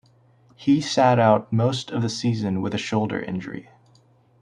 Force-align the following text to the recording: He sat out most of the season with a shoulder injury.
He 0.55 0.81
sat 0.81 1.19
out 1.19 1.53
most 1.53 1.91
of 1.91 2.01
the 2.01 2.09
season 2.09 2.63
with 2.63 2.73
a 2.73 2.77
shoulder 2.79 3.19
injury. 3.19 3.69